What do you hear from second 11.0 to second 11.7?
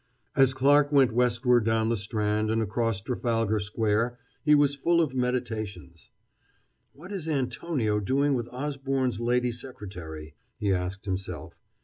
himself.